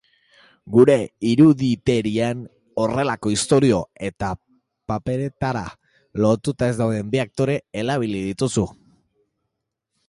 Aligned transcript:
Gure 0.75 0.93
iruditerian 1.31 2.39
horrelako 2.83 3.33
istorio 3.35 3.83
eta 4.09 4.31
paperetara 4.93 5.63
lotuta 6.27 6.73
ez 6.73 6.81
dauden 6.83 7.15
bi 7.17 7.25
aktore 7.27 7.61
erabili 7.85 8.25
dituzu. 8.31 8.67